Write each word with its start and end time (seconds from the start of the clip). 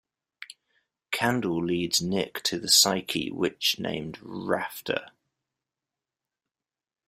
Candle 1.11 1.63
leads 1.63 2.01
Nick 2.01 2.41
to 2.45 2.57
the 2.57 2.67
Psyche 2.69 3.29
witch 3.29 3.77
named 3.77 4.17
Rafter. 4.23 5.11